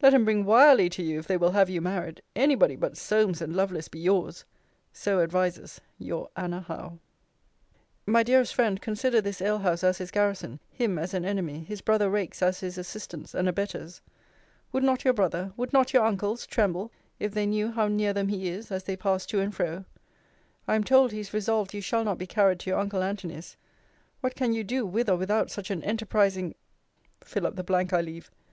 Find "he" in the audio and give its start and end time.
18.26-18.48, 21.12-21.20